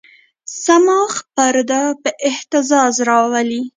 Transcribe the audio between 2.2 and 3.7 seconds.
اهتزاز راولي.